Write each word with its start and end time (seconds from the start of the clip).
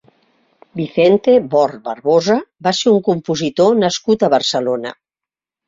Vicente 0.79 1.35
Bort 1.51 1.83
Barbosa 1.83 2.39
va 2.69 2.75
ser 2.79 2.95
un 2.95 3.05
compositor 3.13 3.79
nascut 3.85 4.29
a 4.29 4.33
Barcelona. 4.39 4.99